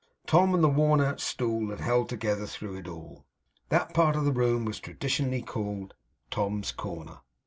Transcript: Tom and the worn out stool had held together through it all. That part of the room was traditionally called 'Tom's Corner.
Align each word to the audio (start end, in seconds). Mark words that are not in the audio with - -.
Tom 0.25 0.55
and 0.55 0.63
the 0.63 0.67
worn 0.67 0.99
out 0.99 1.19
stool 1.21 1.69
had 1.69 1.79
held 1.79 2.09
together 2.09 2.47
through 2.47 2.75
it 2.75 2.87
all. 2.87 3.23
That 3.69 3.93
part 3.93 4.15
of 4.15 4.25
the 4.25 4.31
room 4.33 4.65
was 4.65 4.79
traditionally 4.79 5.43
called 5.43 5.93
'Tom's 6.31 6.71
Corner. 6.71 7.19